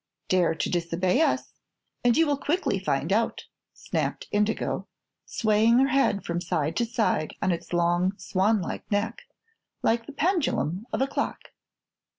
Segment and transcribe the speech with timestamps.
[0.29, 1.53] "Dare to disobey us
[2.03, 4.87] and you will quickly find out," snapped Indigo,
[5.27, 9.21] swaying her head from side to side on its long, swan like neck,
[9.83, 11.51] like the pendulum of a clock.